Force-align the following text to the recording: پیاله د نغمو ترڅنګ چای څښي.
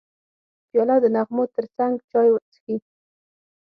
پیاله 0.69 0.95
د 1.03 1.05
نغمو 1.15 1.43
ترڅنګ 1.55 1.93
چای 2.11 2.29
څښي. 2.51 2.75